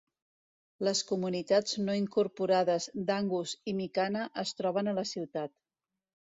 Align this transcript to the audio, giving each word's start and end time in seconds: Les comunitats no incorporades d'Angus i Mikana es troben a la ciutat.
Les 0.87 1.01
comunitats 1.11 1.75
no 1.83 1.97
incorporades 1.99 2.89
d'Angus 3.11 3.55
i 3.73 3.77
Mikana 3.83 4.27
es 4.47 4.57
troben 4.63 4.93
a 4.95 4.99
la 5.03 5.09
ciutat. 5.15 5.59